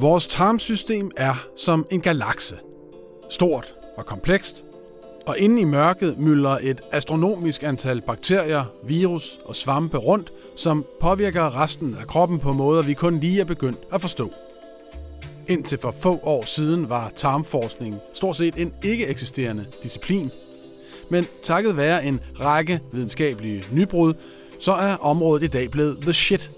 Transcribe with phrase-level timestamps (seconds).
[0.00, 2.56] Vores tarmsystem er som en galakse.
[3.30, 4.64] Stort og komplekst,
[5.26, 11.60] og inde i mørket mylder et astronomisk antal bakterier, virus og svampe rundt, som påvirker
[11.62, 14.32] resten af kroppen på måder, vi kun lige er begyndt at forstå.
[15.48, 20.30] Indtil for få år siden var tarmforskning stort set en ikke eksisterende disciplin.
[21.10, 24.14] Men takket være en række videnskabelige nybrud,
[24.60, 26.50] så er området i dag blevet the shit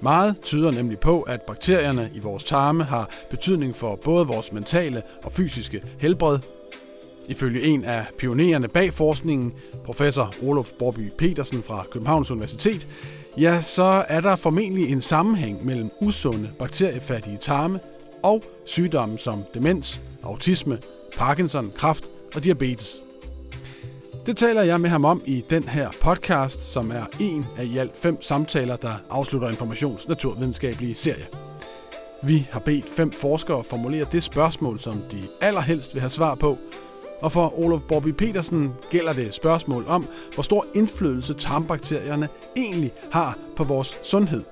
[0.00, 5.02] meget tyder nemlig på, at bakterierne i vores tarme har betydning for både vores mentale
[5.24, 6.38] og fysiske helbred.
[7.28, 9.52] Ifølge en af pionererne bag forskningen,
[9.84, 12.86] professor Olof Borby Petersen fra Københavns Universitet,
[13.38, 17.80] ja, så er der formentlig en sammenhæng mellem usunde bakteriefattige tarme
[18.22, 20.78] og sygdomme som demens, autisme,
[21.16, 23.05] Parkinson, kræft og diabetes.
[24.26, 27.78] Det taler jeg med ham om i den her podcast, som er en af i
[27.78, 31.26] alt fem samtaler, der afslutter Informations naturvidenskabelige serie.
[32.22, 36.58] Vi har bedt fem forskere formulere det spørgsmål, som de allerhelst vil have svar på,
[37.20, 43.38] og for Olof Bobby Petersen gælder det spørgsmål om, hvor stor indflydelse tarmbakterierne egentlig har
[43.56, 44.44] på vores sundhed.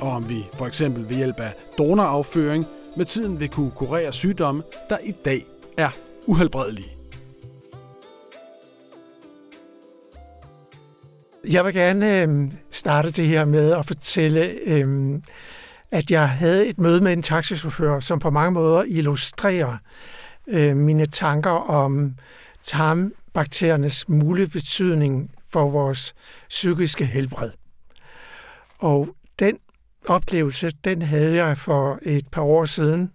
[0.00, 2.64] Og om vi for eksempel ved hjælp af donorafføring
[2.96, 5.44] med tiden vil kunne kurere sygdomme, der i dag
[5.76, 5.90] er
[6.26, 6.95] uhelbredelige.
[11.50, 15.18] Jeg vil gerne øh, starte det her med at fortælle, øh,
[15.90, 19.76] at jeg havde et møde med en taxichauffør, som på mange måder illustrerer
[20.48, 22.14] øh, mine tanker om
[22.62, 26.14] tarmbakteriernes mulige betydning for vores
[26.48, 27.50] psykiske helbred.
[28.78, 29.08] Og
[29.38, 29.58] den
[30.08, 33.10] oplevelse, den havde jeg for et par år siden,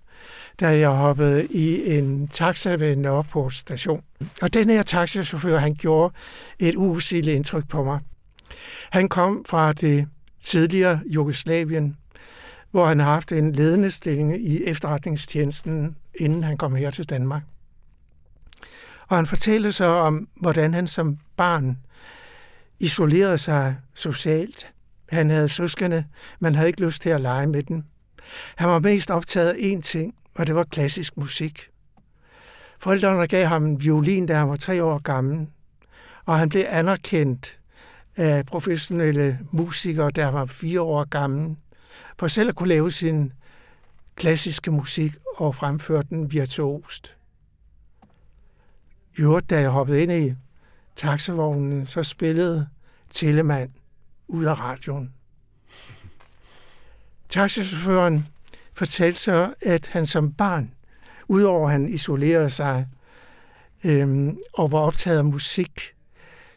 [0.59, 4.03] da jeg hoppede i en taxa ved Nørreport station.
[4.41, 6.13] Og den her taxichauffør, han gjorde
[6.59, 7.99] et usigeligt indtryk på mig.
[8.89, 10.07] Han kom fra det
[10.39, 11.97] tidligere Jugoslavien,
[12.71, 17.43] hvor han har haft en ledende stilling i efterretningstjenesten, inden han kom her til Danmark.
[19.07, 21.77] Og han fortalte så om, hvordan han som barn
[22.79, 24.73] isolerede sig socialt.
[25.09, 26.05] Han havde søskende,
[26.39, 27.83] men havde ikke lyst til at lege med dem.
[28.55, 31.69] Han var mest optaget af én ting, og det var klassisk musik.
[32.79, 35.47] Forældrene gav ham en violin, da han var tre år gammel,
[36.25, 37.59] og han blev anerkendt
[38.15, 41.55] af professionelle musikere, der var fire år gammel,
[42.19, 43.33] for selv at kunne lave sin
[44.15, 47.15] klassiske musik og fremføre den virtuost.
[49.19, 50.35] Jo, da jeg hoppede ind i
[50.95, 52.67] taxavognen, så spillede
[53.11, 53.73] Telemann
[54.27, 55.13] ud af radioen.
[57.29, 58.27] Taxichaufføren
[58.73, 60.73] fortalte så, at han som barn,
[61.27, 62.87] udover at han isolerede sig
[63.83, 65.81] øhm, og var optaget af musik,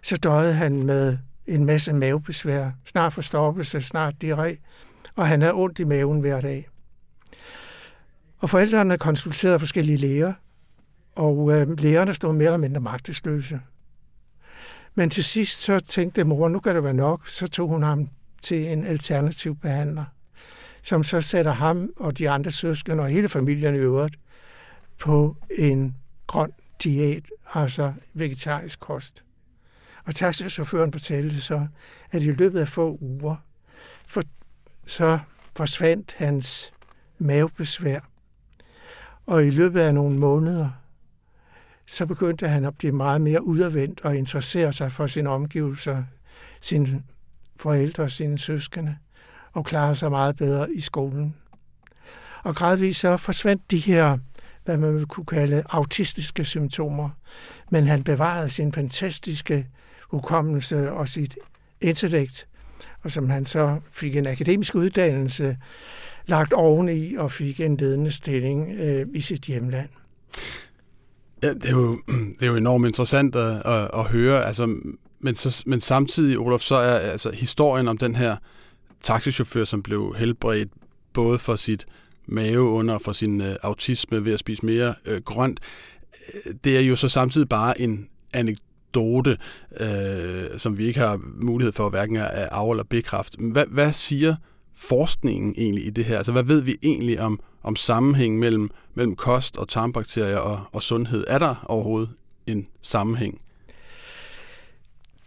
[0.02, 4.56] så døjede han med en masse mavebesvær, snart forstoppelse, snart diarré,
[5.16, 6.68] og han havde ondt i maven hver dag.
[8.38, 10.32] Og forældrene konsulterede forskellige læger,
[11.14, 13.60] og øh, lægerne stod mere eller mindre magtesløse.
[14.94, 18.08] Men til sidst så tænkte mor, nu kan det være nok, så tog hun ham
[18.42, 20.04] til en alternativ behandler,
[20.82, 24.18] som så sætter ham og de andre søskende og hele familien i øvrigt
[24.98, 25.96] på en
[26.26, 26.50] grøn
[26.84, 27.22] diæt,
[27.54, 29.24] altså vegetarisk kost.
[30.04, 31.66] Og taxichaufføren fortalte så,
[32.10, 33.36] at i løbet af få uger,
[34.06, 34.22] for,
[34.86, 35.18] så
[35.56, 36.72] forsvandt hans
[37.18, 38.00] mavebesvær.
[39.26, 40.70] Og i løbet af nogle måneder,
[41.86, 46.04] så begyndte han at blive meget mere udadvendt og interessere sig for sine omgivelser,
[46.60, 47.02] sine
[47.56, 48.96] forældre og sine søskende,
[49.52, 51.34] og klare sig meget bedre i skolen.
[52.42, 54.18] Og gradvist så forsvandt de her,
[54.64, 57.10] hvad man vil kunne kalde autistiske symptomer,
[57.70, 59.68] men han bevarede sin fantastiske
[60.14, 61.36] hukommelse og sit
[61.80, 62.46] intellekt,
[63.02, 65.56] og som han så fik en akademisk uddannelse
[66.26, 69.88] lagt oveni og fik en ledende stilling øh, i sit hjemland.
[71.42, 71.98] Ja, det er jo,
[72.40, 74.66] det er jo enormt interessant at, at, at høre, altså,
[75.20, 78.36] men, så, men samtidig, Olof, så er altså, historien om den her
[79.02, 80.68] taxichauffør, som blev helbredt
[81.12, 81.86] både for sit
[82.26, 85.60] mave under for sin øh, autisme ved at spise mere øh, grønt,
[86.34, 88.63] øh, det er jo så samtidig bare en anekdote
[88.94, 89.38] anekdote,
[89.80, 93.38] øh, som vi ikke har mulighed for hverken at af eller bekræfte.
[93.40, 94.36] Hvad, hvad siger
[94.74, 96.16] forskningen egentlig i det her?
[96.16, 100.82] Altså, hvad ved vi egentlig om, om sammenhæng mellem, mellem kost og tarmbakterier og, og
[100.82, 101.24] sundhed?
[101.28, 102.10] Er der overhovedet
[102.46, 103.40] en sammenhæng?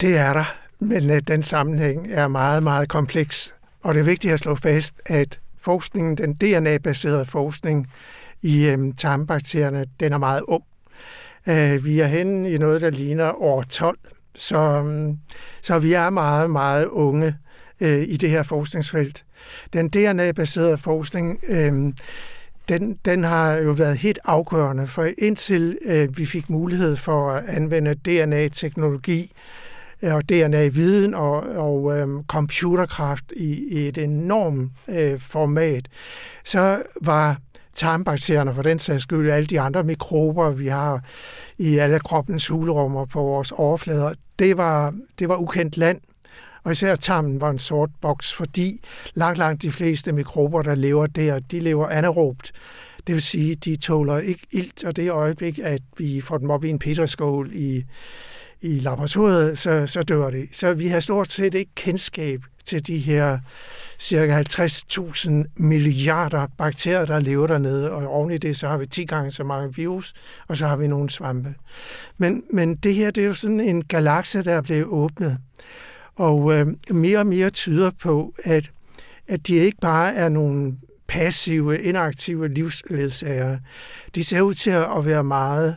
[0.01, 3.53] Det er der, men øh, den sammenhæng er meget, meget kompleks.
[3.81, 7.87] Og det er vigtigt at slå fast, at forskningen, den DNA-baserede forskning
[8.41, 10.63] i øhm, tarmbakterierne, den er meget ung.
[11.49, 13.97] Øh, vi er henne i noget, der ligner år 12,
[14.35, 15.17] så, mm,
[15.61, 17.35] så vi er meget, meget unge
[17.81, 19.25] øh, i det her forskningsfelt.
[19.73, 21.93] den DNA-baserede forskning, øh,
[22.69, 27.45] den, den har jo været helt afgørende, for indtil øh, vi fik mulighed for at
[27.47, 29.31] anvende DNA-teknologi
[30.01, 35.87] øh, og DNA-viden og, og øh, computerkraft i, i et enormt øh, format,
[36.45, 37.37] så var
[37.77, 41.03] tarmbakterierne for den sags skyld, alle de andre mikrober, vi har
[41.57, 46.01] i alle kroppens hulrummer på vores overflader, det var, det var ukendt land.
[46.63, 48.83] Og især tarmen var en sort boks, fordi
[49.13, 52.51] langt, langt de fleste mikrober, der lever der, de lever anaerobt.
[53.07, 56.63] Det vil sige, de tåler ikke ilt, og det øjeblik, at vi får dem op
[56.63, 57.83] i en peterskål i,
[58.61, 60.47] i laboratoriet, så, så dør de.
[60.53, 63.39] Så vi har stort set ikke kendskab til de her
[63.99, 69.05] cirka 50.000 milliarder bakterier, der lever dernede, og oven i det, så har vi 10
[69.05, 70.13] gange så mange virus,
[70.47, 71.55] og så har vi nogle svampe.
[72.17, 75.37] Men, men det her, det er jo sådan en galakse, der er blevet åbnet.
[76.15, 78.71] Og øh, mere og mere tyder på, at,
[79.27, 80.77] at de ikke bare er nogle
[81.07, 83.57] passive, inaktive livsledsager.
[84.15, 85.75] De ser ud til at være meget,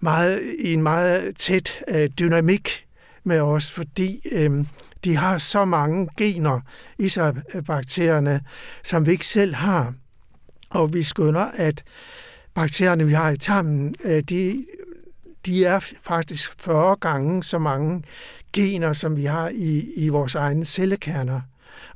[0.00, 2.86] meget i en meget tæt øh, dynamik
[3.24, 4.64] med os, fordi øh,
[5.04, 6.60] de har så mange gener
[6.98, 8.40] i sig, øh, bakterierne,
[8.84, 9.94] som vi ikke selv har.
[10.70, 11.84] Og vi skønner, at
[12.54, 14.66] bakterierne, vi har i tarmen, øh, de,
[15.46, 18.02] de er faktisk 40 gange så mange
[18.52, 21.40] gener, som vi har i, i vores egne cellekerner.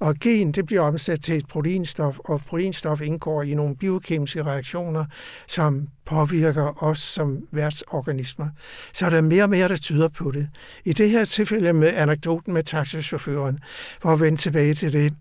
[0.00, 5.04] Og gen det bliver omsat til et proteinstof, og proteinstof indgår i nogle biokemiske reaktioner,
[5.46, 8.48] som påvirker os som værtsorganismer.
[8.92, 10.48] Så er der mere og mere, der tyder på det.
[10.84, 13.58] I det her tilfælde med anekdoten med taxichaufføren,
[14.02, 15.14] for at vende tilbage til det,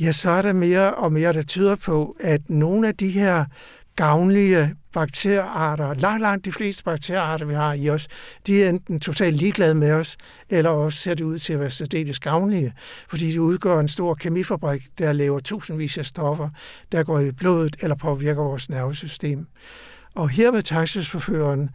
[0.00, 3.44] ja, så er der mere og mere, der tyder på, at nogle af de her
[3.98, 8.08] gavnlige bakteriearter, langt, langt de fleste bakteriearter, vi har i os,
[8.46, 10.16] de er enten totalt ligeglade med os,
[10.50, 12.72] eller også ser det ud til at være særdeles gavnlige,
[13.08, 16.48] fordi de udgør en stor kemifabrik, der laver tusindvis af stoffer,
[16.92, 19.46] der går i blodet eller påvirker vores nervesystem.
[20.14, 21.70] Og her med taxisforføreren,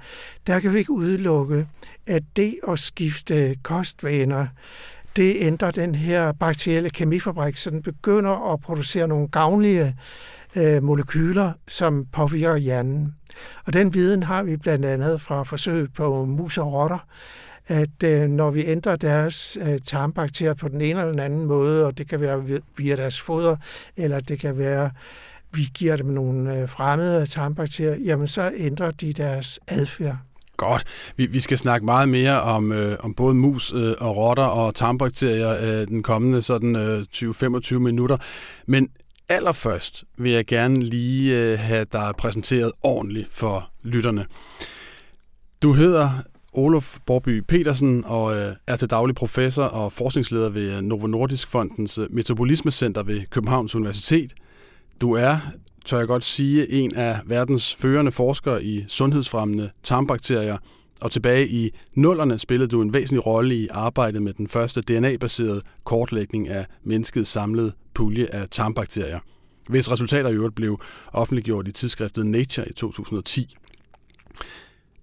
[0.47, 1.67] der kan vi ikke udelukke,
[2.07, 4.47] at det at skifte kostvaner,
[5.15, 9.95] det ændrer den her bakterielle kemifabrik, så den begynder at producere nogle gavnlige
[10.55, 13.15] øh, molekyler, som påvirker hjernen.
[13.65, 17.07] Og den viden har vi blandt andet fra forsøg på mus og rotter,
[17.67, 21.85] at øh, når vi ændrer deres øh, tarmbakterier på den ene eller den anden måde,
[21.85, 22.43] og det kan være
[22.77, 23.55] via deres foder,
[23.97, 24.91] eller det kan være,
[25.51, 30.17] vi giver dem nogle øh, fremmede tarmbakterier, jamen så ændrer de deres adfærd.
[30.57, 30.83] Godt.
[31.17, 34.75] Vi, vi skal snakke meget mere om, øh, om både mus øh, og rotter og
[34.75, 38.17] tarmbakterier øh, den kommende sådan øh, 20-25 minutter.
[38.67, 38.89] Men
[39.29, 44.25] allerførst vil jeg gerne lige øh, have dig præsenteret ordentligt for lytterne.
[45.61, 46.11] Du hedder
[46.53, 51.47] Olof Borby Petersen og øh, er til daglig professor og forskningsleder ved øh, Novo Nordisk
[51.47, 54.33] Fondens Metabolismecenter ved Københavns Universitet.
[55.01, 55.37] Du er,
[55.85, 60.57] tør jeg godt sige, en af verdens førende forskere i sundhedsfremmende tarmbakterier,
[61.03, 65.61] og tilbage i nullerne spillede du en væsentlig rolle i arbejdet med den første DNA-baserede
[65.83, 69.19] kortlægning af menneskets samlede pulje af tarmbakterier,
[69.69, 70.79] hvis resultater i øvrigt blev
[71.13, 73.55] offentliggjort i tidsskriftet Nature i 2010.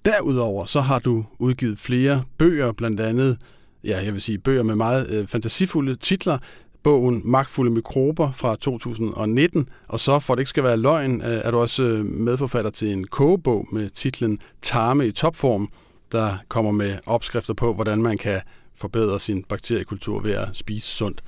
[0.05, 3.39] Derudover så har du udgivet flere bøger, blandt andet,
[3.85, 6.39] ja, jeg vil sige bøger med meget øh, fantasifulde titler,
[6.83, 11.51] bogen Magtfulde mikrober fra 2019, og så, for det ikke skal være løgn, øh, er
[11.51, 15.69] du også øh, medforfatter til en kogebog med titlen Tarme i topform,
[16.13, 18.41] der kommer med opskrifter på, hvordan man kan
[18.75, 21.23] forbedre sin bakteriekultur ved at spise sundt.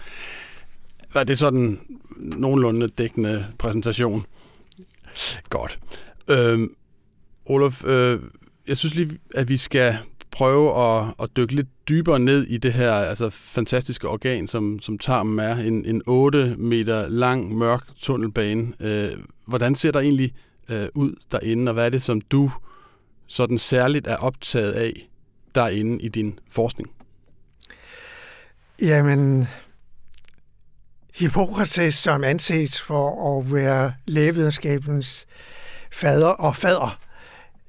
[1.14, 1.80] Var det sådan
[2.16, 4.26] nogenlunde dækkende præsentation?
[5.50, 5.78] Godt.
[6.28, 6.74] Øhm,
[7.46, 8.20] Olof, øh,
[8.68, 9.98] jeg synes lige, at vi skal
[10.30, 14.98] prøve at, at dykke lidt dybere ned i det her altså fantastiske organ, som, som
[14.98, 15.56] tarmen er.
[15.56, 18.72] En, en 8 meter lang, mørk tunnelbane.
[18.80, 19.10] Øh,
[19.46, 20.34] hvordan ser der egentlig
[20.68, 22.50] øh, ud derinde, og hvad er det, som du
[23.32, 25.08] sådan særligt er optaget af
[25.54, 26.90] derinde i din forskning?
[28.82, 29.48] Jamen,
[31.14, 35.26] Hippokrates, som anses for at være lægevidenskabens
[35.92, 36.98] fader og fader,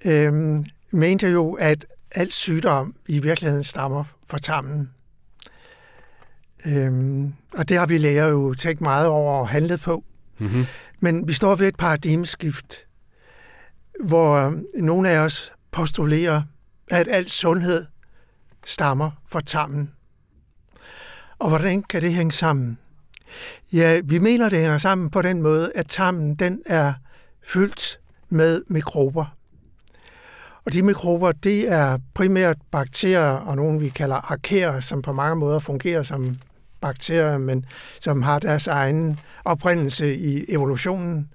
[0.06, 4.92] øhm, mente jo, at alt sygdom i virkeligheden stammer fra tarmen.
[6.66, 10.04] Øhm, og det har vi læger jo tænkt meget over og handlet på.
[10.38, 10.66] Mm-hmm.
[11.00, 12.86] Men vi står ved et paradigmeskift,
[14.00, 16.42] hvor nogle af os postulerer,
[16.92, 17.86] at al sundhed
[18.66, 19.92] stammer fra tarmen.
[21.40, 22.78] Og hvordan kan det hænge sammen?
[23.74, 26.94] Ja, vi mener, det hænger sammen på den måde, at tarmen den er
[27.46, 28.00] fyldt
[28.30, 29.26] med mikrober.
[30.66, 35.36] Og de mikrober, det er primært bakterier og nogle, vi kalder arkæer, som på mange
[35.36, 36.38] måder fungerer som
[36.82, 37.66] bakterier, men
[38.02, 41.30] som har deres egen oprindelse i evolutionen.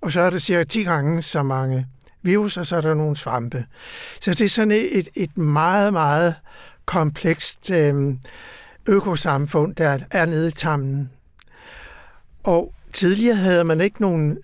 [0.00, 1.86] Og så er der cirka 10 gange så mange
[2.22, 3.64] virus, og så er der nogle svampe.
[4.20, 6.34] Så det er sådan et, et meget, meget
[6.86, 8.14] komplekst øh,
[8.88, 11.10] økosamfund, der er nede i tammen.
[12.42, 14.38] Og tidligere havde man ikke nogen,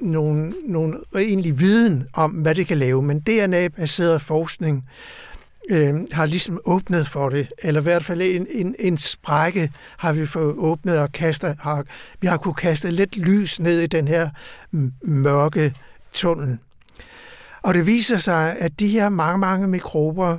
[0.00, 4.84] nogen, nogen egentlig viden om, hvad det kan lave, men DNA-baseret forskning
[5.70, 10.12] øh, har ligesom åbnet for det, eller i hvert fald en, en, en sprække har
[10.12, 11.84] vi fået åbnet og kastet, har,
[12.20, 14.30] vi har kunne kaste lidt lys ned i den her
[15.02, 15.74] mørke
[16.12, 16.58] tunnel.
[17.62, 20.38] Og det viser sig, at de her mange, mange mikrober,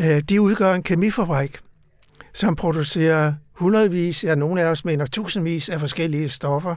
[0.00, 1.58] øh, de udgør en kemifabrik,
[2.34, 6.76] som producerer hundredvis, ja nogle af os mener tusindvis af forskellige stoffer,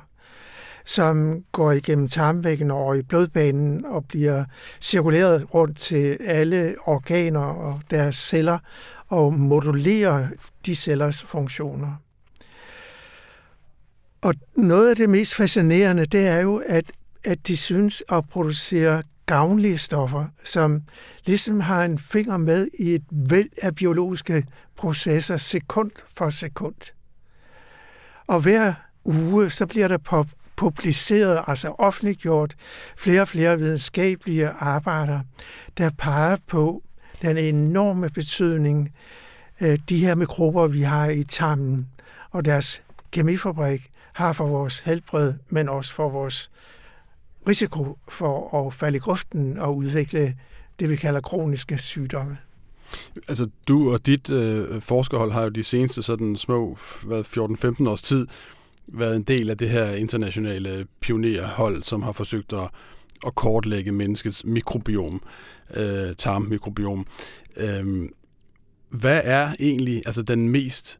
[0.85, 4.45] som går igennem tarmvæggen over i blodbanen og bliver
[4.81, 8.59] cirkuleret rundt til alle organer og deres celler
[9.07, 10.27] og modulerer
[10.65, 11.95] de cellers funktioner.
[14.21, 16.91] Og noget af det mest fascinerende, det er jo, at,
[17.25, 20.81] at de synes at producere gavnlige stoffer, som
[21.25, 24.43] ligesom har en finger med i et væld af biologiske
[24.75, 26.93] processer sekund for sekund.
[28.27, 28.74] Og hver
[29.05, 32.55] uge, så bliver der publiceret, altså offentliggjort,
[32.98, 35.19] flere og flere videnskabelige arbejder,
[35.77, 36.83] der peger på
[37.21, 38.89] den enorme betydning,
[39.62, 41.88] øh, de her mikrober, vi har i tarmen,
[42.31, 42.81] og deres
[43.12, 46.51] kemifabrik har for vores helbred, men også for vores
[47.50, 50.36] risiko for at falde i grøften og udvikle
[50.79, 52.38] det, vi kalder kroniske sygdomme.
[53.27, 58.27] Altså, du og dit øh, forskerhold har jo de seneste sådan små 14-15 års tid
[58.88, 62.70] været en del af det her internationale pionerhold, som har forsøgt at,
[63.27, 65.22] at kortlægge menneskets mikrobiom,
[65.74, 67.06] øh, tarmmikrobiom.
[67.58, 68.10] Øh,
[68.89, 71.00] hvad er egentlig altså den mest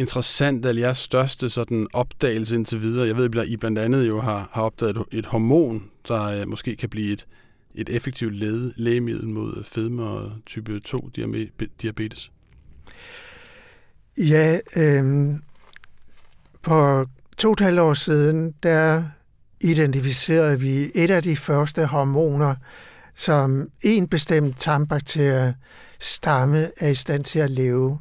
[0.00, 3.06] interessant, eller jeres største sådan opdagelse indtil videre?
[3.06, 6.48] Jeg ved, at I blandt andet jo har, har opdaget et, et hormon, der øh,
[6.48, 7.26] måske kan blive et,
[7.74, 11.10] et effektivt led, lægemiddel mod fedme og type 2
[11.82, 12.32] diabetes.
[14.18, 15.34] Ja, øh,
[16.62, 17.06] på
[17.38, 19.04] to og år siden, der
[19.60, 22.54] identificerede vi et af de første hormoner,
[23.14, 25.54] som en bestemt tarmbakterie
[25.98, 27.98] stamme er i stand til at leve.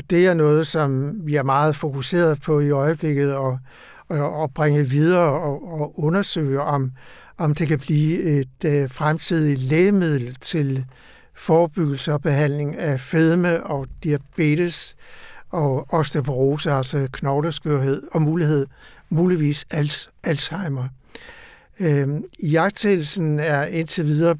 [0.00, 3.58] Og det er noget, som vi er meget fokuseret på i øjeblikket, og,
[4.08, 6.92] og, og bringe videre og, og undersøge, om,
[7.38, 10.84] om det kan blive et øh, fremtidigt lægemiddel til
[11.34, 14.96] forebyggelse og behandling af fedme og diabetes
[15.50, 18.66] og osteoporose, altså knogleskørhed og mulighed,
[19.10, 19.66] muligvis
[20.24, 20.88] Alzheimer.
[21.80, 22.08] Øh,
[22.42, 24.36] jagttagelsen er indtil videre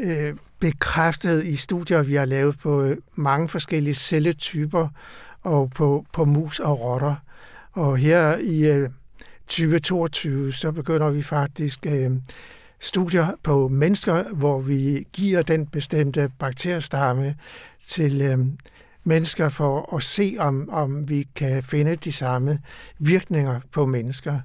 [0.00, 4.88] øh, bekræftet i studier, vi har lavet på øh, mange forskellige celletyper
[5.42, 7.14] og på, på mus og rotter.
[7.72, 8.90] Og her i øh,
[9.46, 12.10] 2022, så begynder vi faktisk øh,
[12.80, 17.36] studier på mennesker, hvor vi giver den bestemte bakteriestamme
[17.80, 18.38] til øh,
[19.04, 22.58] mennesker for at se, om, om vi kan finde de samme
[22.98, 24.40] virkninger på mennesker.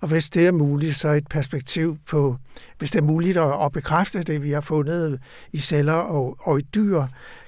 [0.00, 2.36] Og hvis det er muligt, så et perspektiv på,
[2.78, 5.20] hvis det er muligt at, at bekræfte det, vi har fundet
[5.52, 7.02] i celler og, og i dyr,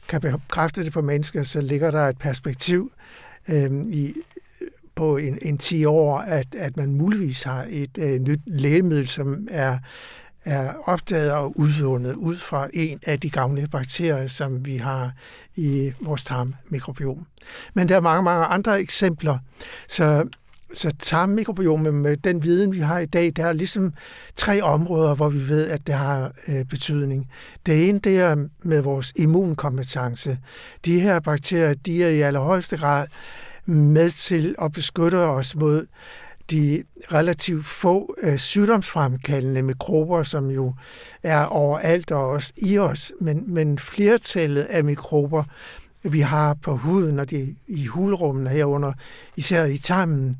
[0.08, 2.92] kan bekræfte det på mennesker, så ligger der et perspektiv
[3.48, 4.14] øh, i,
[4.94, 9.48] på en, en 10 år, at, at man muligvis har et øh, nyt lægemiddel, som
[9.50, 9.78] er
[10.44, 15.12] er opdaget og udvundet ud fra en af de gamle bakterier, som vi har
[15.56, 17.26] i vores tarmmikrobiom.
[17.74, 19.38] Men der er mange, mange andre eksempler.
[19.88, 20.28] Så,
[20.74, 23.92] så tarmmikrobiomet med den viden, vi har i dag, der er ligesom
[24.34, 27.30] tre områder, hvor vi ved, at det har øh, betydning.
[27.66, 30.38] Det ene, det er med vores immunkompetence.
[30.84, 33.06] De her bakterier, de er i allerhøjeste grad
[33.66, 35.86] med til at beskytte os mod
[36.52, 40.74] de relativt få øh, sygdomsfremkaldende mikrober, som jo
[41.22, 45.44] er overalt og også i os, men, men flertallet af mikrober,
[46.02, 48.92] vi har på huden og de, i hulrummene herunder,
[49.36, 50.36] især i tarmen,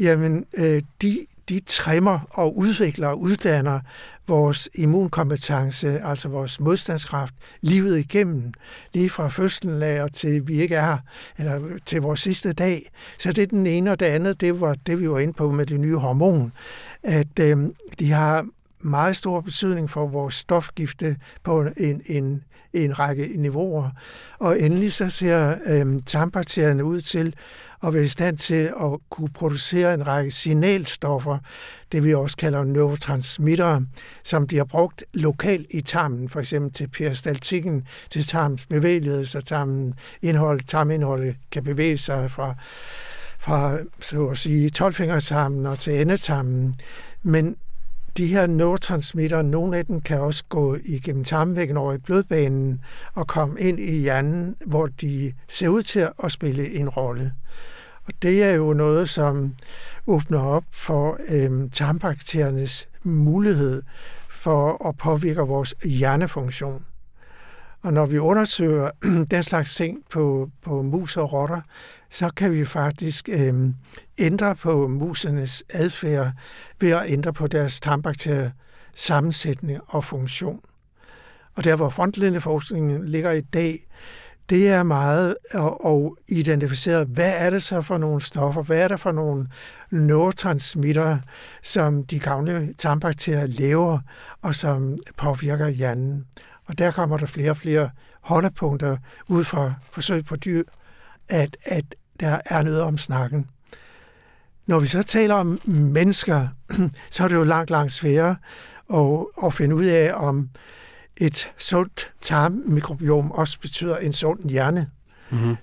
[0.00, 3.80] jamen øh, de, de trimmer og udvikler og uddanner
[4.26, 8.52] vores immunkompetence, altså vores modstandskraft, livet igennem,
[8.94, 10.98] lige fra fødslen af og til vi ikke er her,
[11.38, 12.90] eller til vores sidste dag.
[13.18, 15.50] Så det er den ene, og det andet, det var det, vi var inde på
[15.50, 16.52] med det nye hormon,
[17.02, 17.56] at øh,
[17.98, 18.46] de har
[18.80, 23.90] meget stor betydning for vores stofgifte på en, en, en række niveauer.
[24.38, 27.34] Og endelig så ser øh, tarmbakterierne ud til
[27.82, 31.38] at være i stand til at kunne producere en række signalstoffer,
[31.92, 33.86] det vi også kalder neurotransmittere,
[34.24, 39.94] som bliver brugt lokalt i tarmen, for eksempel til peristaltikken, til tarmens bevægelighed, så tarmen
[40.22, 42.54] indhold, tarmindholdet kan bevæge sig fra
[43.38, 44.94] fra så at sige 12
[45.66, 46.74] og til endetarmen.
[47.22, 47.56] Men
[48.16, 52.80] de her neurotransmitter, nogle af dem kan også gå igennem tarmvæggen over i blodbanen
[53.14, 57.32] og komme ind i hjernen, hvor de ser ud til at spille en rolle.
[58.04, 59.54] Og det er jo noget, som
[60.06, 63.82] åbner op for øh, tarmbakteriernes mulighed
[64.28, 66.84] for at påvirke vores hjernefunktion.
[67.82, 68.90] Og når vi undersøger
[69.30, 71.60] den slags ting på, på mus og rotter,
[72.10, 73.70] så kan vi faktisk øh,
[74.18, 76.32] ændre på musernes adfærd
[76.80, 78.50] ved at ændre på deres tarmbakterier
[78.94, 80.60] sammensætning og funktion.
[81.54, 83.86] Og der, hvor frontlinjeforskningen ligger i dag,
[84.50, 88.88] det er meget at, at identificere, hvad er det så for nogle stoffer, hvad er
[88.88, 89.48] det for nogle
[89.90, 91.18] neurotransmitter,
[91.62, 93.98] som de gavne tarmbakterier lever,
[94.42, 96.26] og som påvirker hjernen.
[96.66, 98.96] Og der kommer der flere og flere holdepunkter
[99.28, 100.62] ud fra forsøg på dyr,
[101.28, 101.84] at, at
[102.20, 103.50] der er noget om snakken.
[104.66, 106.48] Når vi så taler om mennesker,
[107.10, 108.36] så er det jo langt, langt sværere
[108.94, 110.48] at, at finde ud af, om
[111.16, 114.90] et sundt tarmmikrobiom også betyder en sund hjerne.
[115.30, 115.56] Mm-hmm.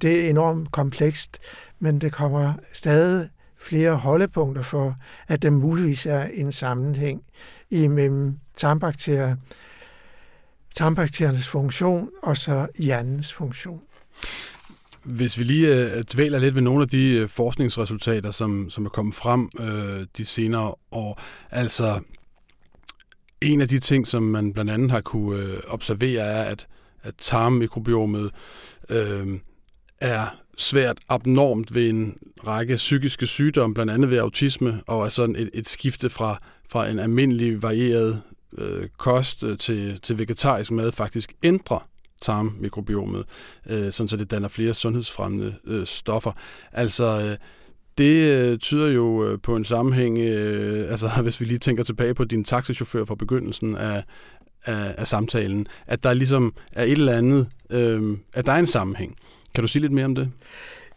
[0.00, 1.38] Det er enormt komplekst,
[1.78, 4.96] men det kommer stadig flere holdepunkter for,
[5.28, 7.22] at der muligvis er en sammenhæng
[7.70, 9.36] imellem tarmbakterier,
[10.74, 13.80] tarmbakteriernes funktion og så hjernens funktion.
[15.10, 18.90] Hvis vi lige øh, dvæler lidt ved nogle af de øh, forskningsresultater, som, som er
[18.90, 22.00] kommet frem øh, de senere år, altså
[23.40, 26.66] en af de ting, som man blandt andet har kunne øh, observere, er, at,
[27.02, 28.30] at tarmmikrobiomet
[28.88, 29.26] øh,
[30.00, 30.26] er
[30.56, 35.50] svært abnormt ved en række psykiske sygdomme, blandt andet ved autisme, og er sådan et,
[35.54, 36.38] et skifte fra,
[36.70, 38.22] fra en almindelig varieret
[38.58, 41.89] øh, kost øh, til, til vegetarisk mad faktisk ændrer
[42.20, 43.24] tarmmikrobiomet,
[43.66, 46.32] øh, sådan så det danner flere sundhedsfremmende øh, stoffer.
[46.72, 47.36] Altså, øh,
[47.98, 52.14] det øh, tyder jo øh, på en sammenhæng, øh, altså hvis vi lige tænker tilbage
[52.14, 54.04] på din taxichauffør fra begyndelsen af,
[54.64, 58.02] af, af samtalen, at der ligesom er et eller andet, øh,
[58.32, 59.16] at der er en sammenhæng.
[59.54, 60.30] Kan du sige lidt mere om det?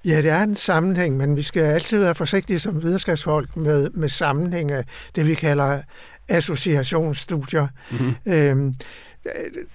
[0.06, 4.10] Ja, det er en sammenhæng, men vi skal altid være forsigtige som videnskabsfolk med, med
[4.10, 5.82] sammenhæng af det, vi kalder
[6.30, 7.68] associationsstudier.
[7.92, 8.34] Mm-hmm.
[8.34, 8.74] Øhm,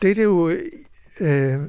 [0.02, 0.50] det, det jo
[1.20, 1.60] øh,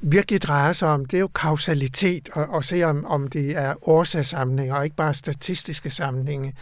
[0.00, 3.88] virkelig drejer sig om, det er jo kausalitet, og, og se om, om det er
[3.88, 6.54] årsagssammenhænge, og ikke bare statistiske sammenhænge.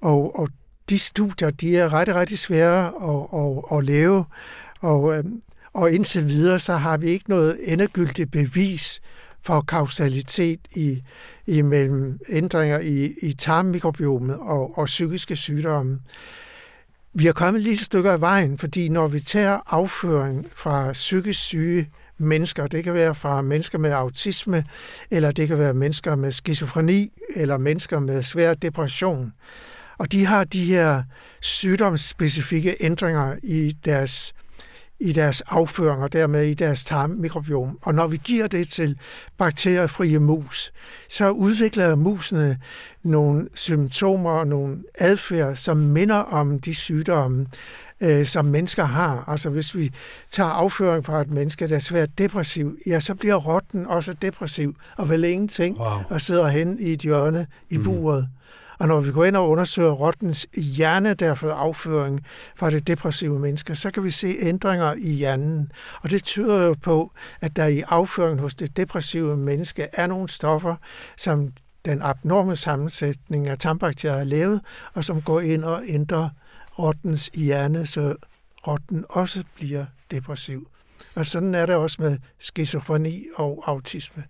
[0.00, 0.48] Og, og
[0.88, 4.24] de studier, de er ret, ret svære at, at, at lave,
[4.80, 5.24] og, øh,
[5.72, 9.00] og indtil videre, så har vi ikke noget endegyldigt bevis
[9.42, 11.02] for kausalitet i,
[11.46, 16.00] imellem ændringer i, i tarmmikrobiomet og, og psykiske sygdomme.
[17.16, 21.40] Vi er kommet lige så stykker af vejen, fordi når vi tager afføring fra psykisk
[21.40, 24.64] syge mennesker, det kan være fra mennesker med autisme,
[25.10, 29.32] eller det kan være mennesker med skizofreni, eller mennesker med svær depression,
[29.98, 31.02] og de har de her
[31.40, 34.32] sygdomsspecifikke ændringer i deres
[35.04, 37.78] i deres afføring og dermed i deres tarmmikrobiom.
[37.82, 38.98] Og når vi giver det til
[39.38, 40.72] bakteriefrie mus,
[41.08, 42.58] så udvikler musene
[43.02, 47.46] nogle symptomer og nogle adfærd, som minder om de sygdomme,
[48.00, 49.24] øh, som mennesker har.
[49.26, 49.90] Altså hvis vi
[50.30, 54.76] tager afføring fra et menneske, der er svært depressiv, ja, så bliver rotten også depressiv
[54.96, 55.88] og vel ingenting wow.
[56.10, 57.84] og sidder hen i et hjørne i mm.
[57.84, 58.28] buret.
[58.78, 63.74] Og når vi går ind og undersøger rottens hjerne, der afføring fra det depressive menneske,
[63.74, 65.72] så kan vi se ændringer i hjernen.
[66.02, 70.28] Og det tyder jo på, at der i afføringen hos det depressive menneske er nogle
[70.28, 70.76] stoffer,
[71.16, 71.52] som
[71.84, 74.60] den abnorme sammensætning af tarmbakterier har lavet,
[74.94, 76.28] og som går ind og ændrer
[76.78, 78.14] rottens hjerne, så
[78.66, 80.68] rotten også bliver depressiv.
[81.14, 84.24] Og sådan er det også med skizofreni og autisme.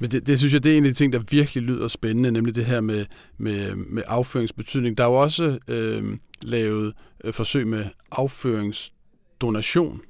[0.00, 2.30] Men det, det synes jeg, det er en af de ting, der virkelig lyder spændende,
[2.30, 3.06] nemlig det her med,
[3.38, 4.98] med, med afføringsbetydning.
[4.98, 6.04] Der er jo også øh,
[6.42, 6.92] lavet
[7.24, 10.00] øh, forsøg med afføringsdonation,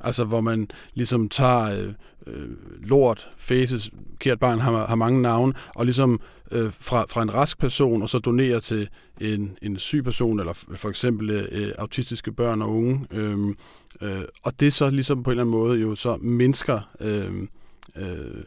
[0.00, 1.92] altså hvor man ligesom tager øh,
[2.26, 2.48] øh,
[2.80, 7.58] lort, fæses, kært barn har, har mange navne, og ligesom øh, fra, fra en rask
[7.58, 8.88] person, og så donerer til
[9.20, 13.06] en, en syg person, eller for eksempel øh, øh, autistiske børn og unge.
[13.10, 13.38] Øh,
[14.00, 17.48] øh, og det så ligesom på en eller anden måde jo så mindsker øhm,
[17.96, 18.42] øh, øh,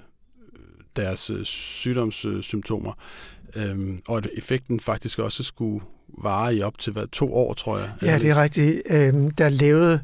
[1.02, 2.94] deres øh, sygdomssymptomer.
[3.56, 5.86] Øhm, og at effekten faktisk også skulle
[6.24, 7.92] vare i op til hvad, to år, tror jeg.
[8.02, 8.82] Ja, det er rigtigt.
[8.90, 10.00] Øhm, der lavede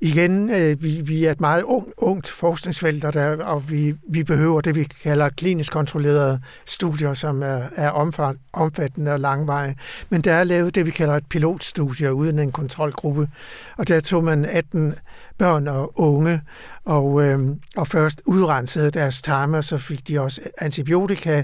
[0.00, 4.24] igen, øh, vi, vi er et meget ung, ungt forskningsfelt, og, der, og vi, vi
[4.24, 9.74] behøver det, vi kalder klinisk kontrollerede studier, som er, er omfat, omfattende og langveje.
[10.08, 13.28] Men der er lavet det, vi kalder et pilotstudie uden en kontrolgruppe,
[13.76, 14.94] og der tog man 18
[15.38, 16.40] børn og unge,
[16.84, 17.38] og, øh,
[17.76, 21.42] og først udrensede deres tarme, så fik de også antibiotika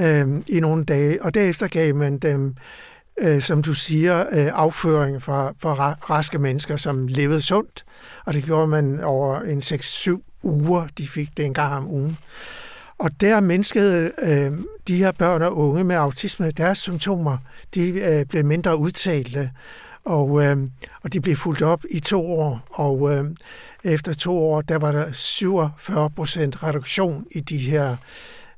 [0.00, 2.54] øh, i nogle dage, og derefter gav man dem
[3.18, 7.84] øh, som du siger, øh, afføring fra, fra raske mennesker, som levede sundt.
[8.24, 10.86] Og det gjorde man over en 6-7 uger.
[10.98, 12.18] De fik det en gang om ugen.
[12.98, 14.52] Og der menneskede øh,
[14.88, 17.38] de her børn og unge med autisme, deres symptomer,
[17.74, 19.50] de øh, blev mindre udtalte,
[20.04, 20.56] og, øh,
[21.02, 22.60] og de blev fuldt op i to år.
[22.70, 23.24] Og øh,
[23.84, 27.96] efter to år, der var der 47 procent reduktion i de her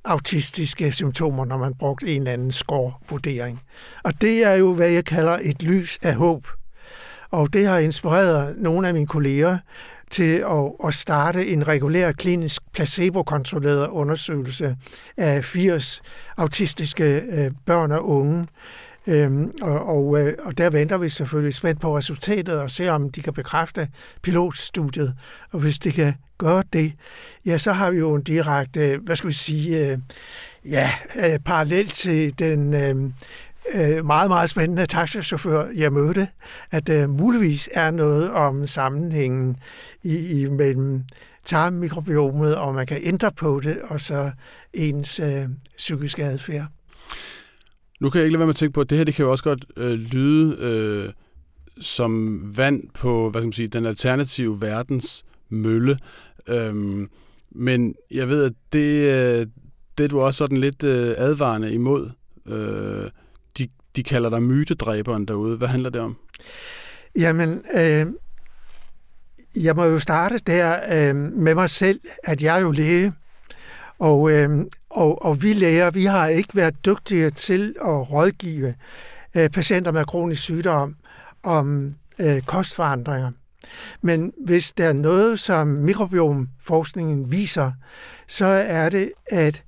[0.09, 3.63] autistiske symptomer, når man brugte en eller anden score-vurdering.
[4.05, 6.47] Og det er jo, hvad jeg kalder et lys af håb.
[7.31, 9.59] Og det har inspireret nogle af mine kolleger
[10.11, 14.77] til at, at starte en regulær klinisk placebo-kontrolleret undersøgelse
[15.17, 16.03] af 80
[16.37, 18.47] autistiske øh, børn og unge,
[19.09, 23.11] Øhm, og, og, øh, og der venter vi selvfølgelig spændt på resultatet og ser, om
[23.11, 23.89] de kan bekræfte
[24.23, 25.15] pilotstudiet.
[25.51, 26.93] Og hvis de kan gøre det,
[27.47, 29.99] ja, så har vi jo en direkte, øh, hvad skal vi sige, øh,
[30.65, 32.97] ja, øh, parallelt til den øh,
[33.75, 36.29] øh, meget, meget spændende taxachauffør, jeg mødte,
[36.71, 39.57] at der muligvis er noget om sammenhængen
[40.03, 41.03] i, i mellem
[41.45, 44.31] tarmmikrobiomet, og man kan ændre på det, og så
[44.75, 46.67] ens øh, psykiske adfærd.
[48.01, 49.25] Nu kan jeg ikke lade være med at tænke på, at det her det kan
[49.25, 51.13] jo også godt øh, lyde øh,
[51.81, 55.99] som vand på hvad skal man sige, den alternative verdens mølle.
[56.49, 57.11] Øhm,
[57.51, 59.47] men jeg ved, at det, øh,
[59.99, 62.11] det er du også sådan lidt øh, advarende imod.
[62.49, 63.11] Øh,
[63.59, 65.57] de, de kalder dig mytedræberen derude.
[65.57, 66.17] Hvad handler det om?
[67.19, 68.07] Jamen, øh,
[69.65, 73.13] jeg må jo starte der øh, med mig selv, at jeg er jo læge.
[73.99, 78.75] Og, øh, og, og vi læger, vi har ikke været dygtige til at rådgive
[79.37, 80.97] øh, patienter med kronisk sygdom
[81.43, 83.31] om øh, kostforandringer.
[84.03, 87.73] Men hvis der er noget, som mikrobiomforskningen viser,
[88.27, 89.63] så er det, at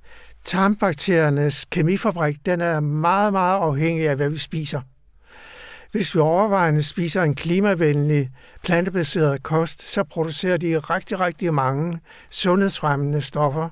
[0.45, 4.81] tarmbakteriernes kemifabrik, den er meget, meget afhængig af, hvad vi spiser.
[5.91, 8.29] Hvis vi overvejende spiser en klimavenlig,
[8.63, 13.69] plantebaseret kost, så producerer de rigtig, rigtig mange sundhedsfremmende stoffer,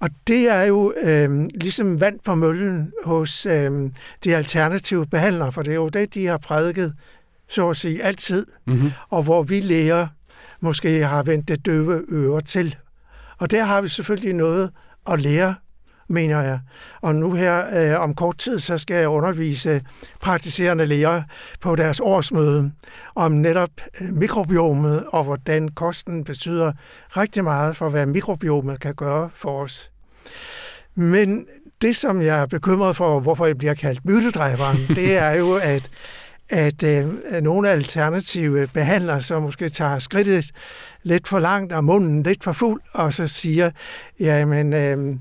[0.00, 3.90] og det er jo øh, ligesom vand på møllen hos øh,
[4.24, 6.94] de alternative behandlere, for det er jo det, de har prædiket,
[7.48, 8.46] så at sige, altid.
[8.66, 8.90] Mm-hmm.
[9.08, 10.06] Og hvor vi læger
[10.60, 12.76] måske har vendt det døve øre til.
[13.38, 14.70] Og der har vi selvfølgelig noget
[15.10, 15.54] at lære,
[16.08, 16.60] mener jeg.
[17.00, 19.82] Og nu her øh, om kort tid, så skal jeg undervise
[20.20, 21.22] praktiserende læger
[21.60, 22.72] på deres årsmøde
[23.14, 26.72] om netop øh, mikrobiomet og hvordan kosten betyder
[27.08, 29.90] rigtig meget for, hvad mikrobiomet kan gøre for os.
[30.94, 31.46] Men
[31.82, 35.90] det, som jeg er bekymret for, hvorfor jeg bliver kaldt mytedrejeren, det er jo, at
[36.50, 37.06] at øh,
[37.42, 40.50] nogle alternative behandlere, så måske tager skridtet
[41.02, 43.70] lidt for langt og munden lidt for fuld, og så siger,
[44.20, 45.16] jamen, øh,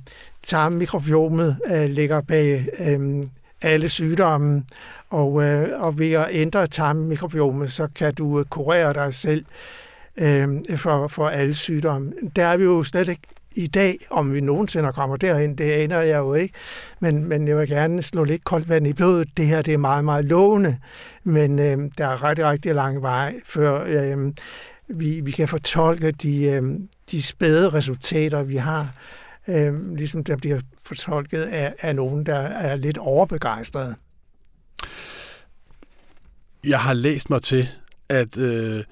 [0.48, 3.24] tarmmikrobiomet øh, ligger bag øh,
[3.62, 4.64] alle sygdomme,
[5.10, 9.46] og, øh, og ved at ændre tarmmikrobiomet, så kan du øh, kurere dig selv
[10.18, 12.14] øh, for, for alle sygdomme.
[12.36, 13.22] Der er vi jo slet ikke
[13.56, 16.54] i dag, om vi nogensinde kommer derhen, det aner jeg jo ikke.
[17.00, 19.28] Men, men jeg vil gerne slå lidt koldt vand i blodet.
[19.38, 20.78] Det her det er meget, meget lovende,
[21.24, 24.34] men øh, der er rigtig, rigtig lang vej, før øh,
[24.88, 26.64] vi, vi kan fortolke de, øh,
[27.12, 28.88] de spæde resultater, vi har
[29.48, 33.96] øh, ligesom der bliver fortolket af, af nogen, der er lidt overbegejstrede.
[36.64, 37.68] Jeg har læst mig til,
[38.10, 38.84] at, øh,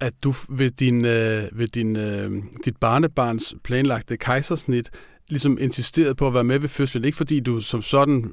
[0.00, 2.32] at du ved, din, øh, ved din, øh,
[2.64, 4.90] dit barnebarns planlagte kejsersnit
[5.28, 7.04] ligesom insisteret på at være med ved fødslen.
[7.04, 8.30] Ikke fordi du som sådan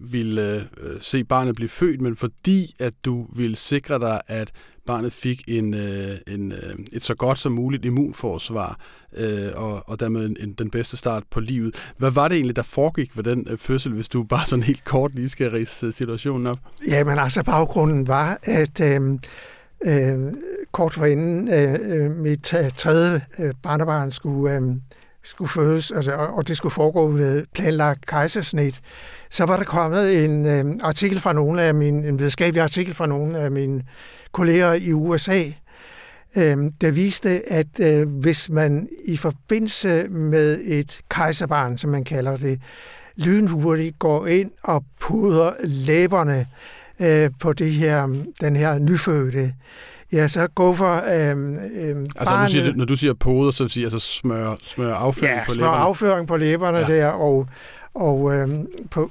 [0.00, 4.50] ville øh, se barnet blive født, men fordi at du ville sikre dig, at
[4.86, 8.78] barnet fik en, øh, en, øh, et så godt som muligt immunforsvar,
[9.16, 11.92] øh, og, og dermed en, en, den bedste start på livet.
[11.96, 14.84] Hvad var det egentlig, der foregik ved den øh, fødsel, hvis du bare sådan helt
[14.84, 16.58] kort lige skal rise øh, situationen op?
[16.88, 19.18] Jamen altså, baggrunden var, at øh,
[19.84, 20.32] øh,
[20.72, 24.56] kort forinden øh, øh mit øh, tredje øh, barnebarn skulle...
[24.56, 24.62] Øh,
[25.24, 28.80] skulle fødes, altså, og det skulle foregå ved planlagt kejsersnit,
[29.30, 33.06] så var der kommet en øh, artikel fra nogle af mine, en videnskabelig artikel fra
[33.06, 33.82] nogle af mine
[34.32, 35.42] kolleger i USA,
[36.36, 42.36] øh, der viste, at øh, hvis man i forbindelse med et kejserbarn, som man kalder
[42.36, 42.60] det,
[43.16, 46.46] lynhurtigt går ind og puder læberne
[47.00, 48.06] øh, på det her,
[48.40, 49.54] den her nyfødte,
[50.12, 50.94] Ja, så gå for...
[50.94, 54.54] Øhm, øhm, altså, barnet, du siger, når du siger pode, så vil sige altså smør,
[54.62, 55.72] smør afføring ja, på læberne?
[55.72, 56.86] Ja, afføring på læberne ja.
[56.86, 57.46] der, og,
[57.94, 59.10] og øhm, på,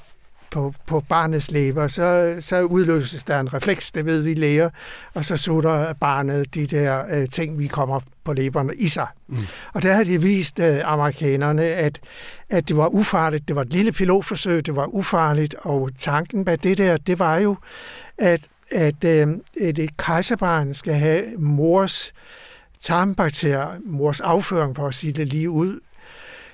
[0.51, 4.69] på, på barnets læber, så, så udløses der en refleks, det ved vi læger,
[5.13, 9.07] og så sutter barnet de der øh, ting, vi kommer på læberne i sig.
[9.27, 9.37] Mm.
[9.73, 11.99] Og der har de vist øh, amerikanerne, at,
[12.49, 13.47] at det var ufarligt.
[13.47, 17.37] Det var et lille pilotforsøg, det var ufarligt, og tanken bag det der, det var
[17.37, 17.55] jo,
[18.17, 22.13] at, at øh, et kejserbarn skal have mors
[22.81, 25.79] tarmbakterier, mors afføring, for at sige det lige ud,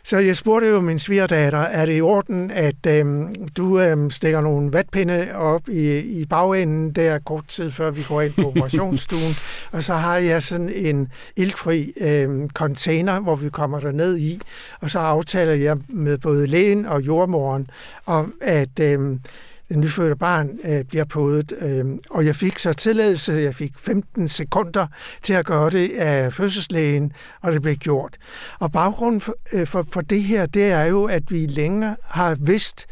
[0.08, 4.42] så jeg spurgte jo min svigerdatter, er det i orden, at øhm, du øhm, stikker
[4.42, 9.36] nogle vatpinde op i, i bagenden der kort tid før vi går ind på operationsstuen,
[9.76, 14.42] og så har jeg sådan en iltfri øhm, container, hvor vi kommer der ned i,
[14.82, 17.68] og så aftaler jeg med både lægen og jordmoren
[18.06, 19.20] om, at øhm,
[19.70, 21.54] den nyfødte barn øh, bliver podet.
[21.62, 24.88] Øh, og jeg fik så tilladelse, jeg fik 15 sekunder
[25.24, 28.18] til at gøre det af fødselslægen, og det blev gjort.
[28.60, 32.38] Og baggrunden for, øh, for, for det her, det er jo, at vi længere har
[32.40, 32.86] vidst,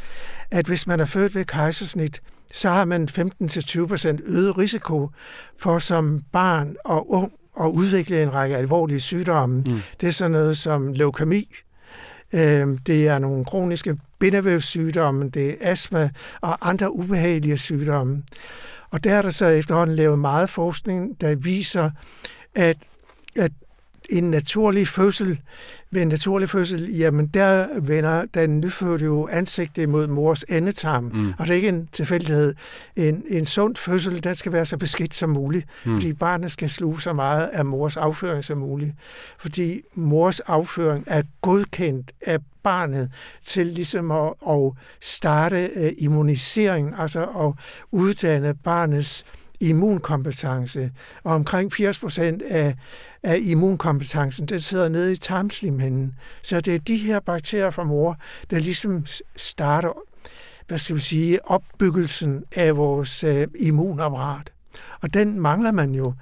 [0.51, 2.21] at hvis man er født ved kejsersnit,
[2.53, 5.09] så har man 15-20% øget risiko
[5.59, 9.55] for som barn og ung at udvikle en række alvorlige sygdomme.
[9.55, 9.81] Mm.
[10.01, 11.49] Det er sådan noget som leukemi,
[12.33, 16.09] Øhm, det er nogle kroniske bindevævssygdomme, det er astma
[16.41, 18.23] og andre ubehagelige sygdomme.
[18.91, 21.91] Og der er der så efterhånden lavet meget forskning, der viser,
[22.55, 22.77] at,
[23.35, 23.51] at
[24.09, 25.39] en naturlig fødsel,
[25.91, 31.03] ved en naturlig fødsel, jamen der vender den nyfødte jo ansigtet mod mors endetarm.
[31.03, 31.33] Mm.
[31.39, 32.55] Og det er ikke en tilfældighed.
[32.95, 35.93] En, en sund fødsel, den skal være så beskidt som muligt, mm.
[35.93, 38.91] fordi barnet skal sluge så meget af mors afføring som muligt.
[39.37, 47.23] Fordi mors afføring er godkendt af barnet til ligesom at, at starte uh, immunisering, altså
[47.23, 47.53] at
[47.91, 49.25] uddanne barnets
[49.59, 50.91] immunkompetence.
[51.23, 52.75] Og omkring 80 procent af,
[53.23, 56.15] af immunkompetencen, den sidder nede i tarmslimhinden.
[56.41, 58.17] Så det er de her bakterier fra mor,
[58.49, 60.01] der ligesom starter
[60.67, 64.51] hvad skal vi sige, opbyggelsen af vores øh, immunapparat.
[65.01, 66.13] Og den mangler man jo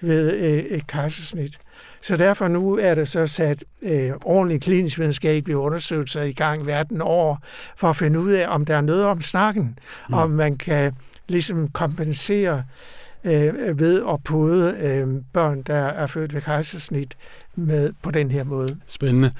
[0.00, 1.58] ved øh, et kejsersnit.
[2.02, 7.00] Så derfor nu er der så sat øh, ordentlige klinisk videnskabelige undersøgelser i gang verden
[7.00, 7.36] over,
[7.76, 10.14] for at finde ud af, om der er noget om snakken, mm.
[10.14, 10.92] om man kan
[11.30, 12.64] ligesom kompensere
[13.24, 17.16] øh, ved at pode øh, børn, der er født ved kejsersnit
[17.54, 18.76] med på den her måde.
[18.86, 19.32] Spændende.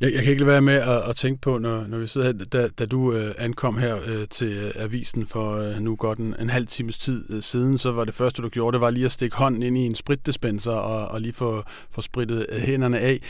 [0.00, 2.26] Jeg, jeg kan ikke lade være med at, at tænke på, når, når vi sidder
[2.26, 6.18] her, da, da du øh, ankom her øh, til øh, avisen for øh, nu godt
[6.18, 8.90] en, en halv times tid øh, siden, så var det første, du gjorde, det var
[8.90, 12.60] lige at stikke hånden ind i en spritdispenser og, og lige få, få spritet øh,
[12.60, 13.20] hænderne af.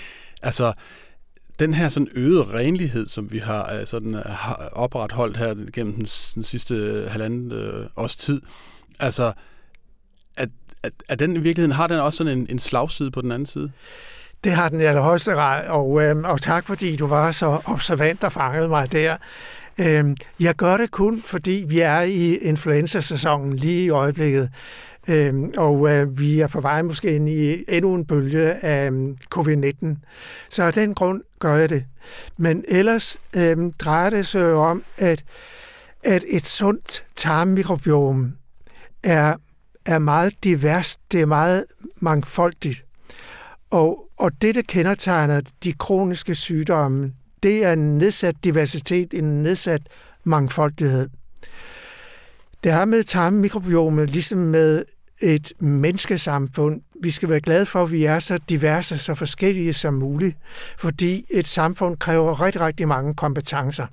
[0.43, 0.73] Altså,
[1.59, 5.95] den her sådan øgede renlighed, som vi har, øh, sådan, øh, har opretholdt her gennem
[5.95, 8.43] den, den sidste øh, halvanden øh, års tid,
[9.01, 9.33] altså,
[10.37, 10.49] at,
[10.83, 13.47] at, at den i virkeligheden, har den også sådan en, en slagside på den anden
[13.47, 13.73] side?
[14.45, 18.25] Det har den i allerhøjeste grad, og, øh, og tak fordi du var så observant
[18.25, 19.17] og fangede mig der.
[19.79, 24.51] Øh, jeg gør det kun, fordi vi er i influenza-sæsonen lige i øjeblikket.
[25.09, 29.17] Øhm, og øh, vi er på vej måske ind i endnu en bølge af øhm,
[29.35, 29.87] covid-19.
[30.51, 31.85] Så af den grund gør jeg det.
[32.37, 35.25] Men ellers øh, drejer det sig jo om, at,
[36.05, 38.33] at et sundt tarmmikrobiom
[39.03, 39.37] er,
[39.87, 41.65] er meget divers, det er meget
[41.97, 42.85] mangfoldigt.
[43.71, 47.13] Og, og det, der kendetegner de kroniske sygdomme,
[47.43, 49.83] det er en nedsat diversitet, en nedsat
[50.25, 51.09] mangfoldighed.
[52.65, 54.85] Det er med tarmmikrobiomet, ligesom med
[55.23, 56.81] et menneskesamfund.
[57.03, 60.37] Vi skal være glade for, at vi er så diverse, så forskellige som muligt,
[60.79, 63.87] fordi et samfund kræver rigtig, rigtig mange kompetencer.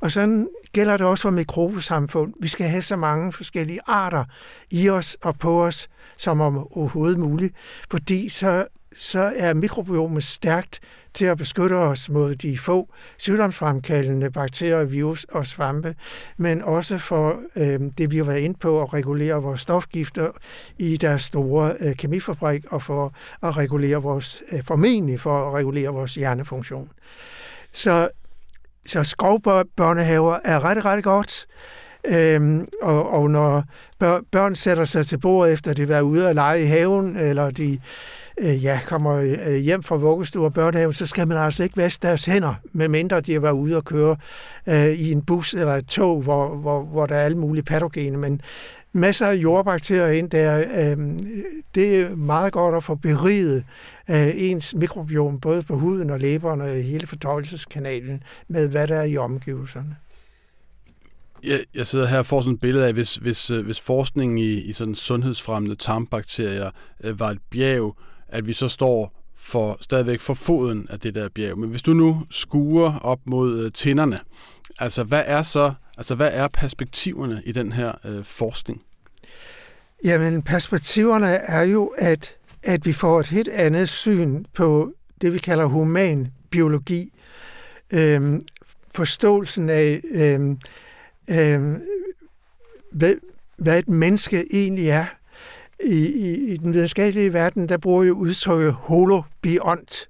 [0.00, 2.34] Og sådan gælder det også for mikrobesamfund.
[2.40, 4.24] Vi skal have så mange forskellige arter
[4.70, 7.54] i os og på os, som om overhovedet muligt,
[7.90, 8.66] fordi så,
[8.98, 10.80] så er mikrobiomet stærkt
[11.16, 15.94] til at beskytte os mod de få sygdomsfremkaldende bakterier, virus og svampe,
[16.36, 20.30] men også for øh, det, vi har været inde på, at regulere vores stofgifter
[20.78, 25.88] i deres store øh, kemifabrik, og for at regulere vores, øh, formentlig for at regulere
[25.88, 26.90] vores hjernefunktion.
[27.72, 28.08] Så,
[28.86, 31.46] så skovbørnehaver er ret, ret godt.
[32.08, 33.64] Øhm, og, og når
[34.32, 37.50] børn sætter sig til bordet efter de har været ude og lege i haven, eller
[37.50, 37.80] de
[38.40, 39.14] øh, ja, kommer
[39.46, 43.20] øh, hjem fra vuggestue og børnehave, så skal man altså ikke vaske deres hænder, medmindre
[43.20, 44.16] de har været ude og køre
[44.68, 48.18] øh, i en bus eller et tog, hvor, hvor, hvor der er alle mulige patogene.
[48.18, 48.40] Men
[48.92, 50.58] masser af jordbakterier ind der.
[50.58, 50.96] Øh,
[51.74, 53.64] det er meget godt at få beriget
[54.10, 59.04] øh, ens mikrobiom, både på huden og læberne og hele fordøjelseskanalen, med hvad der er
[59.04, 59.96] i omgivelserne.
[61.44, 64.38] Jeg, jeg sidder her og får sådan et billede af, hvis, hvis, øh, hvis forskningen
[64.38, 66.70] i, i sådan sundhedsfremmende tarmbakterier
[67.04, 67.96] øh, var et bjerg,
[68.28, 71.58] at vi så står for stadigvæk for foden af det der bjerg.
[71.58, 74.18] Men hvis du nu skuer op mod øh, tænderne,
[74.78, 78.82] altså hvad er så, altså hvad er perspektiverne i den her øh, forskning?
[80.04, 85.38] Jamen perspektiverne er jo, at, at vi får et helt andet syn på det, vi
[85.38, 87.12] kalder human biologi.
[87.90, 88.40] Øhm,
[88.94, 90.58] forståelsen af, øhm,
[91.30, 91.82] øhm,
[92.92, 93.14] hvad,
[93.56, 95.06] hvad et menneske egentlig er.
[95.84, 100.08] I, i, i den videnskabelige verden, der bruger vi udtrykket holobiont.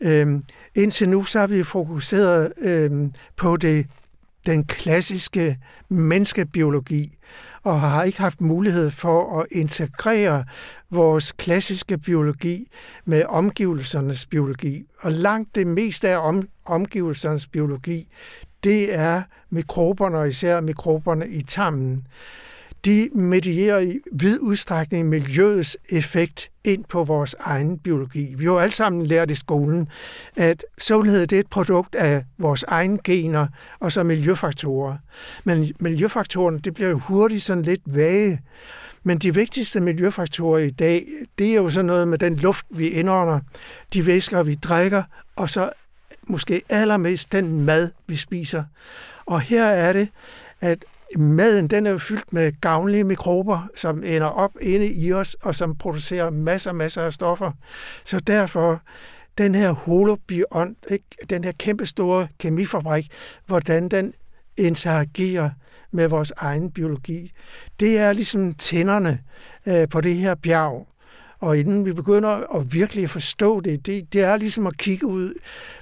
[0.00, 0.42] Øhm,
[0.74, 3.86] indtil nu så har vi fokuseret øhm, på det,
[4.46, 5.58] den klassiske
[5.88, 7.18] menneskebiologi,
[7.62, 10.44] og har ikke haft mulighed for at integrere
[10.90, 12.68] vores klassiske biologi
[13.04, 14.84] med omgivelsernes biologi.
[15.00, 18.08] Og langt det meste af om, omgivelsernes biologi,
[18.64, 22.06] det er mikroberne, og især mikroberne i tarmen
[22.84, 28.34] de medierer i vid udstrækning miljøets effekt ind på vores egen biologi.
[28.38, 29.88] Vi har jo alle sammen lært i skolen,
[30.36, 33.46] at sundhed det er et produkt af vores egne gener
[33.80, 34.96] og så miljøfaktorer.
[35.44, 38.40] Men miljøfaktorerne det bliver jo hurtigt sådan lidt vage.
[39.02, 41.06] Men de vigtigste miljøfaktorer i dag,
[41.38, 43.40] det er jo sådan noget med den luft, vi indånder,
[43.94, 45.02] de væsker, vi drikker,
[45.36, 45.70] og så
[46.26, 48.64] måske allermest den mad, vi spiser.
[49.26, 50.08] Og her er det,
[50.60, 50.84] at
[51.18, 55.54] maden den er jo fyldt med gavnlige mikrober, som ender op inde i os, og
[55.54, 57.52] som producerer masser og masser af stoffer.
[58.04, 58.80] Så derfor
[59.38, 61.04] den her holobiont, ikke?
[61.30, 63.08] den her kæmpestore kemifabrik,
[63.46, 64.14] hvordan den
[64.56, 65.50] interagerer
[65.90, 67.32] med vores egen biologi.
[67.80, 69.18] Det er ligesom tænderne
[69.66, 70.86] øh, på det her bjerg.
[71.42, 75.34] Og inden vi begynder at virkelig forstå det, det, det er ligesom at kigge ud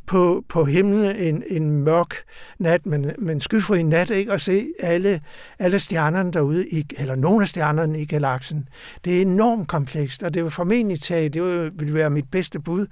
[0.07, 2.15] på, på himlen en, en mørk
[2.59, 4.33] nat, men, men skyfri nat, ikke?
[4.33, 5.21] og se alle,
[5.59, 8.69] alle stjernerne derude, i, eller nogle af stjernerne i galaksen.
[9.05, 11.43] Det er enormt komplekst, og det vil formentlig tage, det
[11.81, 12.87] vil være mit bedste bud,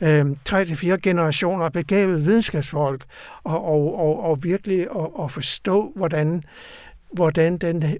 [0.00, 3.04] øh, tre til fire generationer begavet videnskabsfolk,
[3.44, 6.42] og, og, og, og virkelig at, at forstå, hvordan,
[7.12, 7.98] hvordan den,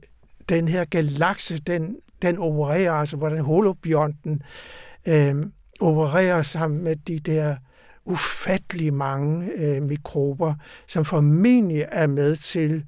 [0.49, 4.43] den her galakse, den den opererer, altså hvordan holobionten
[5.09, 5.47] øh,
[5.81, 7.57] opererer sammen med de der
[8.05, 10.55] ufattelig mange øh, mikrober,
[10.87, 12.85] som formentlig er med til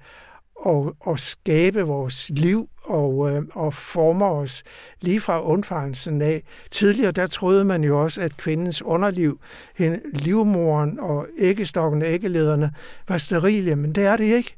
[0.66, 4.62] at, at skabe vores liv og, øh, og forme os
[5.00, 6.42] lige fra undfangelsen af.
[6.70, 9.40] Tidligere der troede man jo også, at kvindens underliv,
[9.76, 12.72] hende, livmoren og æggestokken og æggelederne
[13.08, 14.56] var sterile, men det er det ikke.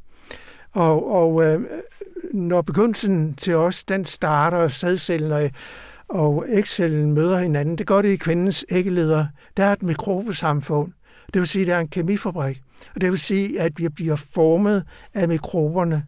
[0.73, 1.61] Og, og øh,
[2.35, 5.51] når begyndelsen til os, den starter sædcellen og,
[6.09, 9.27] og ægcellen møder hinanden, det gør det i kvindens æggeleder.
[9.57, 10.93] Der er et mikrobesamfund.
[11.35, 12.63] Det vil sige, at der er en kemifabrik.
[12.95, 16.05] Og det vil sige, at vi bliver formet af mikroberne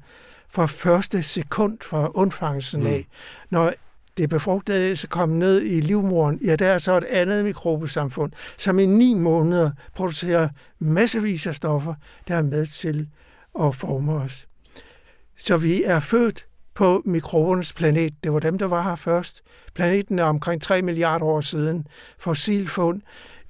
[0.49, 3.07] fra første sekund fra undfangelsen af.
[3.09, 3.47] Mm.
[3.51, 3.73] Når
[4.17, 8.79] det befrugtede så kommer ned i livmoren, ja, der er så et andet mikrobesamfund, som
[8.79, 11.95] i ni måneder producerer massevis af stoffer,
[12.29, 13.09] der er med til
[13.61, 14.47] at forme os.
[15.43, 18.25] Så vi er født på mikrobernes planet.
[18.25, 19.43] Det var dem, der var her først.
[19.75, 21.87] Planeten er omkring 3 milliarder år siden.
[22.19, 23.01] Fossilfund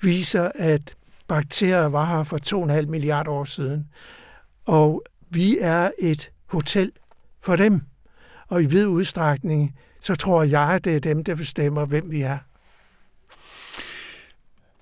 [0.01, 0.95] viser, at
[1.29, 2.39] bakterier var her for
[2.81, 3.89] 2,5 milliarder år siden.
[4.65, 6.93] Og vi er et hotel
[7.41, 7.81] for dem.
[8.49, 12.39] Og i vid udstrækning, så tror jeg, det er dem, der bestemmer, hvem vi er.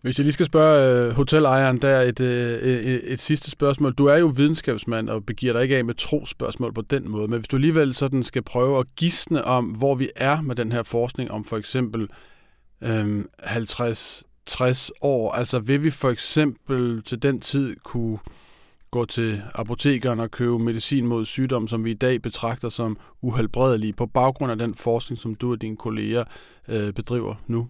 [0.02, 3.92] Hvis jeg lige skal spørge uh, hotelejeren der et, uh, et, et sidste spørgsmål.
[3.92, 7.38] Du er jo videnskabsmand og begiver dig ikke af med trospørgsmål på den måde, men
[7.38, 10.82] hvis du alligevel sådan skal prøve at gisne om, hvor vi er med den her
[10.82, 12.08] forskning om for eksempel
[12.82, 18.18] øhm, 50-60 år, altså vil vi for eksempel til den tid kunne
[18.90, 23.92] gå til apotekeren og købe medicin mod sygdom, som vi i dag betragter som uhelbredelige,
[23.92, 26.24] på baggrund af den forskning, som du og dine kolleger
[26.68, 27.68] øh, bedriver nu?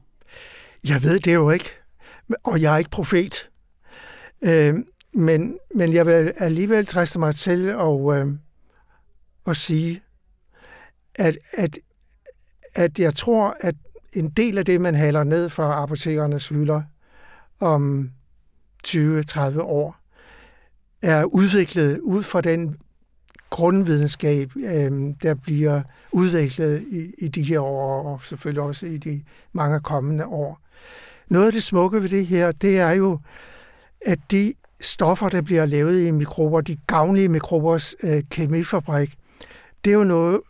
[0.89, 1.80] Jeg ved det jo ikke
[2.43, 3.51] og jeg er ikke profet.
[4.43, 4.75] Øh,
[5.13, 8.27] men, men jeg vil alligevel træste mig til at, øh,
[9.47, 10.03] at sige,
[11.15, 11.79] at, at,
[12.75, 13.75] at jeg tror, at
[14.13, 16.83] en del af det, man haler ned fra apotekernes hylder
[17.61, 18.11] om
[18.87, 19.97] 20-30 år,
[21.03, 22.77] er udviklet ud fra den
[23.51, 29.23] grundvidenskab, øh, der bliver udviklet i, i de her år, og selvfølgelig også i de
[29.53, 30.61] mange kommende år.
[31.31, 33.19] Noget af det smukke ved det her, det er jo,
[34.07, 39.15] at de stoffer, der bliver lavet i mikrober, de gavnlige mikrobers øh, kemifabrik,
[39.85, 40.41] det er jo noget,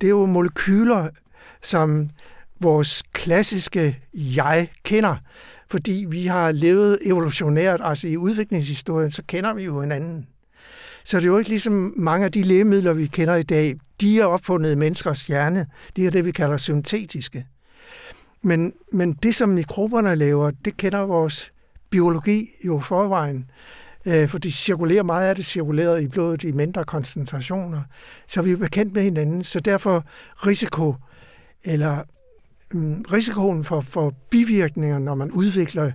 [0.00, 1.08] det er jo molekyler,
[1.62, 2.10] som
[2.60, 5.16] vores klassiske jeg kender,
[5.70, 10.26] fordi vi har levet evolutionært, altså i udviklingshistorien, så kender vi jo hinanden.
[11.04, 14.20] Så det er jo ikke ligesom mange af de lægemidler, vi kender i dag, de
[14.20, 15.66] er opfundet i menneskers hjerne.
[15.96, 17.46] De er det, vi kalder syntetiske.
[18.42, 21.52] Men, men det, som mikroberne laver, det kender vores
[21.90, 23.50] biologi jo forvejen.
[24.06, 27.82] Øh, for de cirkulerer meget af det cirkuleret i blodet i mindre koncentrationer.
[28.26, 29.44] Så vi er bekendt med hinanden.
[29.44, 30.04] Så derfor
[30.46, 30.94] risiko,
[31.64, 32.02] eller
[32.74, 35.92] um, risikoen for, for bivirkninger, når man udvikler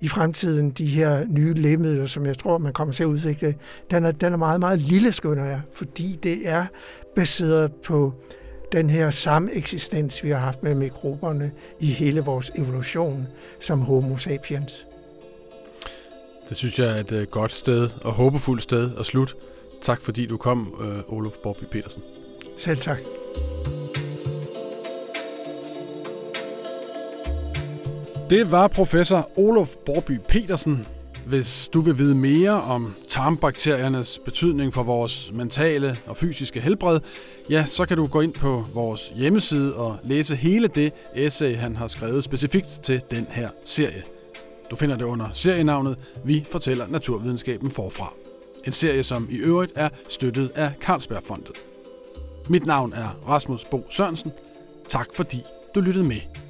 [0.00, 3.54] i fremtiden de her nye lægemidler, som jeg tror, man kommer til at udvikle,
[3.90, 6.66] den er, den er meget, meget lille, skønner jeg, fordi det er
[7.16, 8.14] baseret på
[8.74, 13.26] den her samme eksistens, vi har haft med mikroberne i hele vores evolution
[13.60, 14.86] som homo sapiens.
[16.48, 19.34] Det synes jeg er et øh, godt sted og håbefuldt sted at slutte.
[19.82, 22.02] Tak fordi du kom, uh, Olof Borby Petersen.
[22.56, 22.98] Selv tak.
[28.30, 30.86] Det var professor Olof Borby Petersen.
[31.26, 37.00] Hvis du vil vide mere om tarmbakteriernes betydning for vores mentale og fysiske helbred,
[37.50, 41.76] ja, så kan du gå ind på vores hjemmeside og læse hele det essay, han
[41.76, 44.02] har skrevet specifikt til den her serie.
[44.70, 48.12] Du finder det under serienavnet Vi fortæller naturvidenskaben forfra.
[48.66, 51.52] En serie, som i øvrigt er støttet af Carlsbergfondet.
[52.48, 54.32] Mit navn er Rasmus Bo Sørensen.
[54.88, 55.42] Tak fordi
[55.74, 56.43] du lyttede med.